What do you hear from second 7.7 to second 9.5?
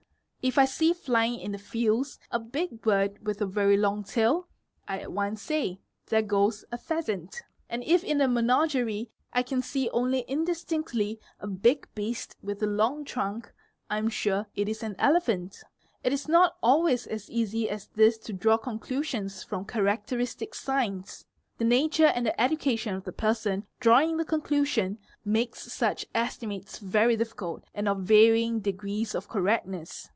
if in a menagerie I